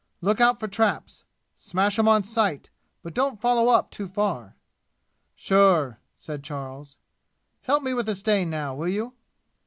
Look 0.19 0.41
out 0.41 0.59
for 0.59 0.67
traps. 0.67 1.25
Smash 1.53 1.99
'em 1.99 2.07
on 2.07 2.23
sight. 2.23 2.71
But 3.03 3.13
don't 3.13 3.39
follow 3.39 3.69
up 3.69 3.91
too 3.91 4.07
far!" 4.07 4.55
"Sure," 5.35 5.99
said 6.17 6.43
Charles. 6.43 6.97
"Help 7.61 7.83
me 7.83 7.93
with 7.93 8.07
the 8.07 8.15
stain 8.15 8.49
now, 8.49 8.73
will 8.73 8.87
you?" 8.89 9.13